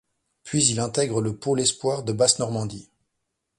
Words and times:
Puis 0.41 0.65
il 0.69 0.79
intègre 0.79 1.21
le 1.21 1.35
pôle 1.37 1.59
espoir 1.61 2.01
de 2.01 2.11
Basse-Normandie. 2.11 2.89